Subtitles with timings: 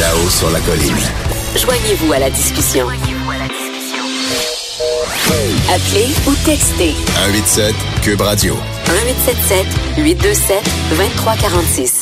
[0.00, 0.96] Là-haut sur la colline.
[1.56, 2.86] Joignez-vous à la discussion.
[5.68, 6.94] Appelez ou textez
[7.26, 8.54] 187 Cube Radio.
[8.86, 9.66] 1877
[9.98, 11.95] 827 2346.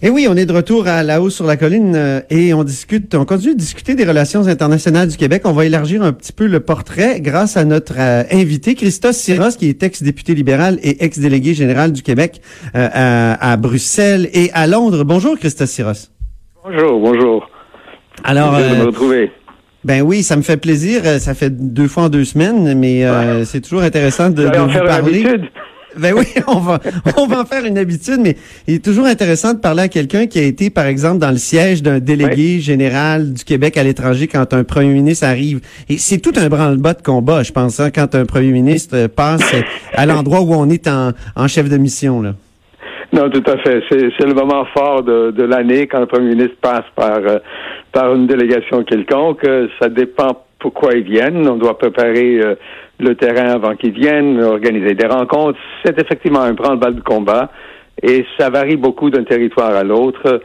[0.00, 2.62] Et oui, on est de retour à la hausse sur la colline euh, et on
[2.62, 5.42] discute, on continue de discuter des relations internationales du Québec.
[5.44, 9.56] On va élargir un petit peu le portrait grâce à notre euh, invité, Christos Siros,
[9.58, 12.40] qui est ex-député libéral et ex-délégué général du Québec
[12.76, 15.02] euh, à, à Bruxelles et à Londres.
[15.02, 16.10] Bonjour, Christos Siros.
[16.64, 17.50] Bonjour, bonjour.
[18.22, 19.32] Alors, Plaisir de euh, me retrouver.
[19.84, 21.02] ben oui, ça me fait plaisir.
[21.18, 24.86] Ça fait deux fois en deux semaines, mais euh, c'est toujours intéressant de, de vous
[24.86, 25.24] parler.
[26.00, 26.78] Ben oui, on va,
[27.16, 30.26] on va en faire une habitude, mais il est toujours intéressant de parler à quelqu'un
[30.26, 34.26] qui a été, par exemple, dans le siège d'un délégué général du Québec à l'étranger
[34.26, 35.60] quand un premier ministre arrive.
[35.88, 39.08] Et c'est tout un branle-bas de combat, je pense, hein, quand un premier ministre euh,
[39.08, 39.54] passe
[39.94, 42.22] à l'endroit où on est en, en chef de mission.
[42.22, 42.34] Là.
[43.12, 43.82] Non, tout à fait.
[43.88, 47.38] C'est c'est le moment fort de, de l'année quand le premier ministre passe par, euh,
[47.92, 49.44] par une délégation quelconque.
[49.44, 51.46] Euh, Ça dépend pourquoi ils viennent.
[51.48, 52.54] On doit préparer euh,
[52.98, 55.58] le terrain avant qu'ils viennent, organiser des rencontres.
[55.84, 57.50] C'est effectivement un branle-bas de combat
[58.02, 60.40] et ça varie beaucoup d'un territoire à l'autre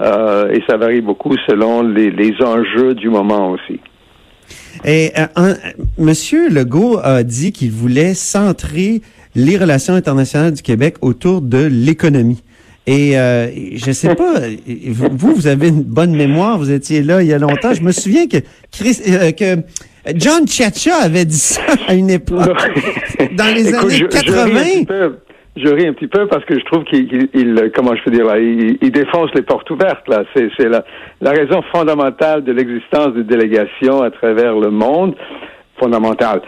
[0.00, 3.80] euh, et ça varie beaucoup selon les, les enjeux du moment aussi.
[4.84, 5.54] Et euh, un-
[5.98, 9.00] Monsieur Legault a dit qu'il voulait centrer
[9.34, 12.42] les relations internationales du Québec autour de l'économie.
[12.90, 14.34] Et euh, je sais pas,
[14.88, 17.74] vous, vous avez une bonne mémoire, vous étiez là il y a longtemps.
[17.74, 18.38] Je me souviens que
[18.72, 19.60] Chris, euh, que
[20.14, 22.48] John Tchatcha avait dit ça à une époque,
[23.36, 24.60] dans les Écoute, années je, je ris un 80.
[24.60, 25.16] petit peu.
[25.56, 28.10] Je ris un petit peu parce que je trouve qu'il, il- il- comment je peux
[28.12, 30.22] dire là, il, il défonce les portes ouvertes là.
[30.34, 30.82] C'est, c'est la,
[31.20, 35.14] la raison fondamentale de l'existence des délégations à travers le monde,
[35.78, 36.40] fondamentale.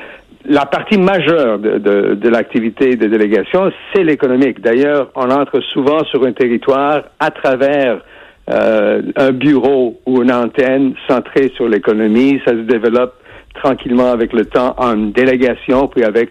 [0.46, 4.60] La partie majeure de, de, de l'activité des délégations, c'est l'économique.
[4.60, 8.00] D'ailleurs, on entre souvent sur un territoire à travers
[8.48, 12.40] euh, un bureau ou une antenne centrée sur l'économie.
[12.46, 13.14] Ça se développe
[13.54, 16.30] tranquillement avec le temps en délégation, puis avec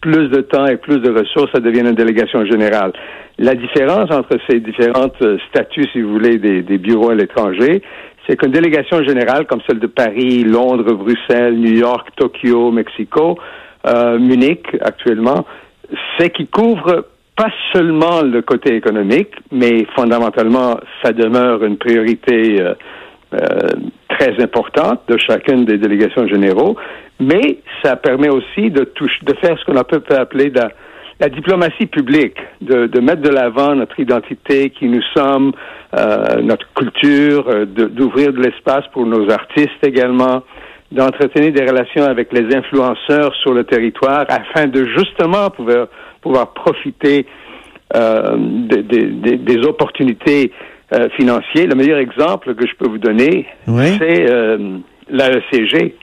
[0.00, 2.92] plus de temps et plus de ressources, ça devient une délégation générale.
[3.38, 7.82] La différence entre ces différents euh, statuts, si vous voulez, des bureaux à l'étranger,
[8.30, 13.36] c'est qu'une délégation générale comme celle de Paris, Londres, Bruxelles, New York, Tokyo, Mexico,
[13.86, 15.44] euh, Munich actuellement,
[16.16, 22.74] c'est qui couvre pas seulement le côté économique, mais fondamentalement, ça demeure une priorité euh,
[23.34, 23.38] euh,
[24.10, 26.76] très importante de chacune des délégations généraux,
[27.18, 30.70] mais ça permet aussi de, toucher, de faire ce qu'on peut appeler la,
[31.20, 35.52] la diplomatie publique, de, de mettre de l'avant notre identité, qui nous sommes,
[35.96, 40.42] euh, notre culture, euh, de- d'ouvrir de, l'espace pour nos artistes également,
[40.90, 45.86] d'entretenir des relations avec les influenceurs sur le territoire afin de justement pouvoir,
[46.22, 47.26] pouvoir profiter
[47.94, 50.52] euh, des- des opportunités
[50.94, 51.66] euh, financières.
[51.68, 53.96] Le meilleur exemple que je peux vous donner, Oui.
[53.98, 54.78] c'est euh,
[55.10, 55.94] la ECG.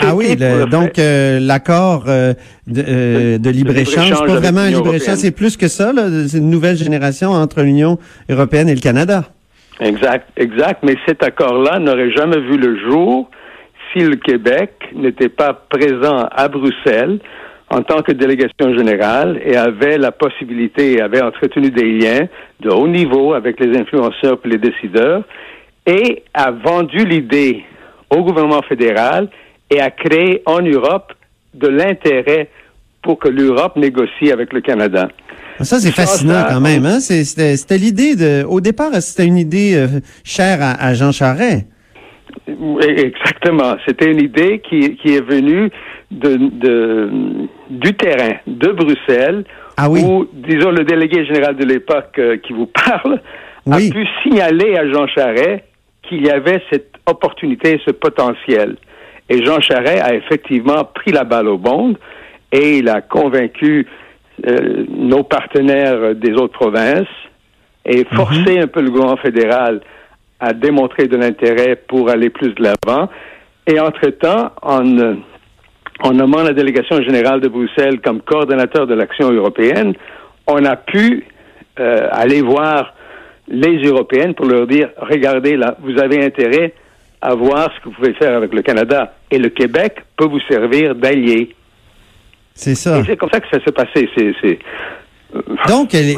[0.00, 2.34] Ah oui, le- donc euh, l'accord euh,
[2.66, 5.92] de, euh, de libre-échange, pas vraiment un libre-échange, c'est plus que ça,
[6.28, 9.24] c'est une nouvelle génération entre l'Union européenne et le Canada.
[9.80, 10.80] Exact, exact.
[10.82, 13.30] Mais cet accord-là n'aurait jamais vu le jour
[13.92, 17.18] si le Québec n'était pas présent à Bruxelles
[17.70, 22.26] en tant que délégation générale et avait la possibilité, avait entretenu des liens
[22.60, 25.22] de haut niveau avec les influenceurs et les décideurs
[25.86, 27.64] et a vendu l'idée
[28.10, 29.28] au gouvernement fédéral
[29.72, 31.12] et a créé en Europe
[31.54, 32.48] de l'intérêt
[33.02, 35.08] pour que l'Europe négocie avec le Canada.
[35.60, 36.86] Ça, c'est fascinant quand même.
[36.86, 37.00] Hein?
[37.00, 38.44] C'était l'idée de.
[38.44, 41.66] Au départ, c'était une idée euh, chère à, à Jean Charest.
[42.48, 43.76] Oui, exactement.
[43.86, 45.70] C'était une idée qui, qui est venue
[46.10, 47.10] de, de-
[47.70, 49.44] du terrain, de Bruxelles,
[49.76, 50.00] Ah oui.
[50.04, 53.20] où, disons, le délégué général de l'époque euh, qui vous parle
[53.66, 53.88] Oui.
[53.90, 55.62] a pu signaler à Jean Charest
[56.08, 58.76] qu'il y avait cette opportunité, ce potentiel.
[59.32, 61.94] Et Jean Charest a effectivement pris la balle au bond
[62.52, 63.86] et il a convaincu
[64.46, 67.08] euh, nos partenaires des autres provinces
[67.86, 69.80] et forcé un peu le gouvernement fédéral
[70.38, 73.08] à démontrer de l'intérêt pour aller plus de l'avant.
[73.66, 75.14] Et entre-temps, en, euh,
[76.00, 79.94] en nommant la délégation générale de Bruxelles comme coordonnateur de l'action européenne,
[80.46, 81.24] on a pu
[81.80, 82.92] euh, aller voir
[83.48, 86.74] les Européennes pour leur dire, regardez là, vous avez intérêt
[87.22, 89.14] à voir ce que vous pouvez faire avec le Canada.
[89.30, 91.54] Et le Québec peut vous servir d'allié.
[92.54, 92.98] C'est ça.
[92.98, 94.08] Et c'est comme ça que ça s'est passé.
[94.16, 94.58] C'est, c'est,
[95.68, 96.16] Donc, les,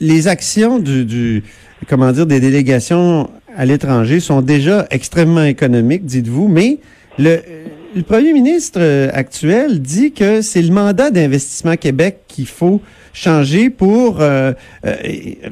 [0.00, 1.44] les actions du, du,
[1.88, 6.78] comment dire, des délégations à l'étranger sont déjà extrêmement économiques, dites-vous, mais
[7.18, 7.38] le,
[7.94, 8.80] le premier ministre
[9.12, 12.80] actuel dit que c'est le mandat d'investissement Québec qu'il faut
[13.12, 14.52] changer pour euh,
[14.86, 14.94] euh,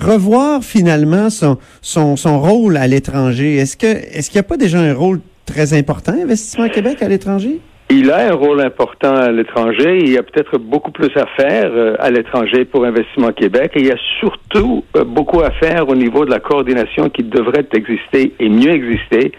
[0.00, 3.56] revoir finalement son, son, son rôle à l'étranger.
[3.56, 7.08] Est-ce que est-ce qu'il n'y a pas déjà un rôle très important, Investissement Québec à
[7.08, 7.60] l'étranger?
[7.92, 9.98] Il a un rôle important à l'étranger.
[9.98, 13.72] Il y a peut-être beaucoup plus à faire euh, à l'étranger pour Investissement Québec.
[13.74, 17.24] Et il y a surtout euh, beaucoup à faire au niveau de la coordination qui
[17.24, 19.32] devrait exister et mieux exister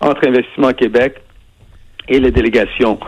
[0.00, 1.16] entre Investissement Québec
[2.08, 2.98] et les délégations.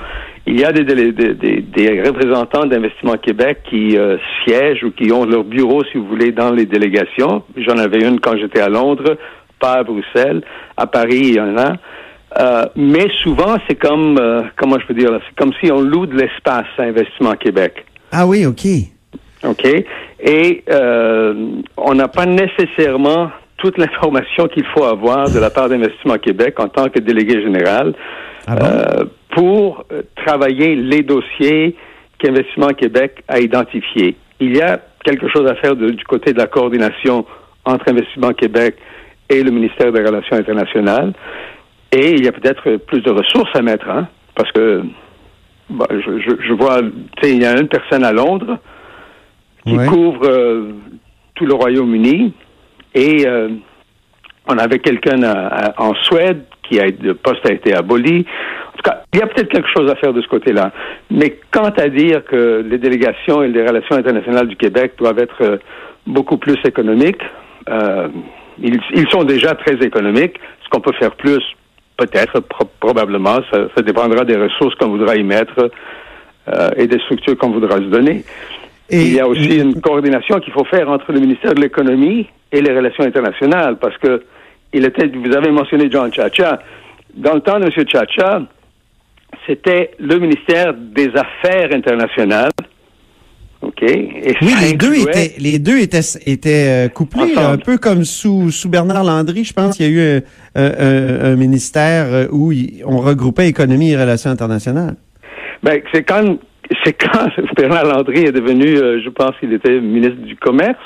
[0.46, 5.12] Il y a des, des, des, des représentants d'Investissement Québec qui euh, siègent ou qui
[5.12, 7.42] ont leur bureau, si vous voulez, dans les délégations.
[7.56, 9.18] J'en avais une quand j'étais à Londres,
[9.60, 10.42] pas à Bruxelles.
[10.76, 11.74] À Paris, il y en a.
[12.38, 16.06] Euh, mais souvent, c'est comme, euh, comment je peux dire, c'est comme si on loue
[16.06, 17.84] de l'espace à Investissement Québec.
[18.12, 18.66] Ah oui, OK.
[19.44, 19.66] OK?
[20.20, 26.16] Et euh, on n'a pas nécessairement toute l'information qu'il faut avoir de la part d'Investissement
[26.18, 27.94] Québec en tant que délégué général
[28.46, 28.64] ah bon?
[28.64, 31.76] euh, pour euh, travailler les dossiers
[32.18, 34.16] qu'Investissement Québec a identifiés.
[34.40, 37.24] Il y a quelque chose à faire de, du côté de la coordination
[37.64, 38.76] entre Investissement Québec
[39.28, 41.12] et le ministère des Relations internationales.
[41.92, 44.82] Et il y a peut-être plus de ressources à mettre, hein, parce que
[45.70, 46.88] bon, je, je, je, vois, tu
[47.28, 48.58] sais, il y a une personne à Londres
[49.66, 49.86] qui Ouais.
[49.86, 50.70] couvre euh,
[51.34, 52.32] tout le Royaume-Uni
[52.98, 53.48] et euh,
[54.46, 55.20] on avait quelqu'un
[55.76, 58.26] en Suède qui a le poste a été aboli.
[58.72, 60.72] En tout cas, il y a peut-être quelque chose à faire de ce côté-là.
[61.10, 65.40] Mais quant à dire que les délégations et les relations internationales du Québec doivent être
[65.42, 65.56] euh,
[66.06, 67.22] beaucoup plus économiques,
[67.68, 68.08] euh,
[68.60, 70.36] ils, ils sont déjà très économiques.
[70.64, 71.42] Ce qu'on peut faire plus,
[71.96, 75.70] peut-être, pro- probablement, ça, ça dépendra des ressources qu'on voudra y mettre
[76.48, 78.24] euh, et des structures qu'on voudra se donner.
[78.90, 82.28] Et- Il y a aussi une coordination qu'il faut faire entre le ministère de l'Économie
[82.52, 84.22] et les relations internationales, parce que
[84.72, 86.60] il était, vous avez mentionné John Chacha.
[87.14, 87.70] Dans le temps de M.
[87.90, 88.42] Chacha,
[89.46, 92.50] c'était le ministère des Affaires internationales.
[93.60, 93.82] OK?
[93.82, 98.04] Et Oui, les deux étaient, les deux étaient, étaient euh, couplés, là, un peu comme
[98.04, 99.42] sous, sous Bernard Landry.
[99.44, 100.22] Je pense qu'il y a eu
[100.54, 102.52] un, un- un ministère euh, où
[102.86, 104.94] on regroupait économie et relations internationales.
[105.64, 106.38] Ben, c'est quand,
[106.84, 110.78] c'est quand Bernard Landry est devenu, euh, je pense qu'il était ministre du Commerce,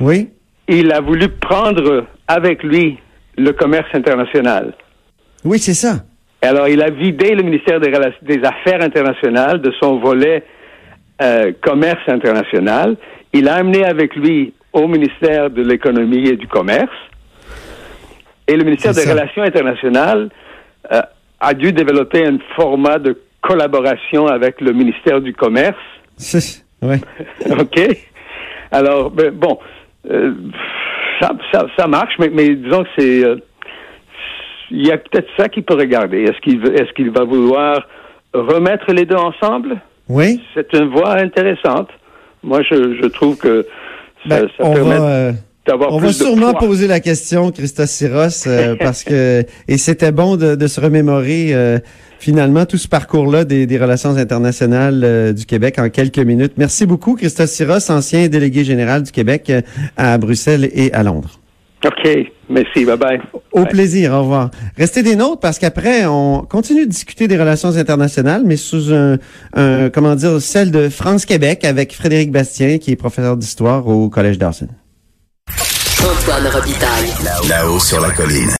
[0.00, 0.28] Oui.
[0.70, 2.98] Il a voulu prendre avec lui
[3.36, 4.72] le commerce international.
[5.44, 6.04] Oui, c'est ça.
[6.42, 7.90] Alors, il a vidé le ministère des,
[8.44, 10.44] Affaires internationales de son volet
[11.20, 12.96] euh, commerce international.
[13.32, 16.88] Il a amené avec lui au ministère de l'économie et du commerce.
[18.46, 19.12] Et le ministère des ça.
[19.12, 20.30] Relations internationales
[20.92, 21.02] euh,
[21.40, 25.76] a dû développer un format de collaboration avec le ministère du commerce.
[26.82, 27.00] Ouais.
[27.50, 27.80] OK?
[28.72, 29.58] Alors, ben, bon,
[30.10, 30.34] euh,
[31.20, 33.24] ça, ça, ça marche, mais, mais disons que c'est...
[33.24, 33.36] euh,
[34.72, 36.22] il y a peut-être ça qu'il peut regarder.
[36.22, 37.86] Est-ce qu'il est-ce qu'il va vouloir
[38.32, 39.80] remettre les deux ensemble?
[40.08, 40.40] Oui.
[40.54, 41.88] C'est une voie intéressante.
[42.42, 43.66] Moi, je, je trouve que
[44.28, 45.32] ça, Ben, ça on permet va,
[45.70, 50.12] d'avoir on plus va sûrement poser la question, Christophe Siros, euh, parce que et c'était
[50.12, 51.78] bon de, de se remémorer euh,
[52.18, 56.54] finalement tout ce parcours-là des, des relations internationales euh, du Québec en quelques minutes.
[56.56, 59.60] Merci beaucoup, Christophe Siros, ancien délégué général du Québec euh,
[59.96, 61.38] à Bruxelles et à Londres.
[61.84, 62.08] OK.
[62.50, 62.84] Merci.
[62.84, 63.20] Bye-bye.
[63.52, 63.68] Au Bye.
[63.68, 64.50] plaisir, au revoir.
[64.76, 69.18] Restez des nôtres parce qu'après, on continue de discuter des relations internationales, mais sous un,
[69.54, 74.36] un comment dire, celle de France-Québec avec Frédéric Bastien, qui est professeur d'histoire au Collège
[74.36, 74.68] Dawson.
[76.02, 77.14] Antoine Robitaille.
[77.48, 78.48] Là-haut sur la colline.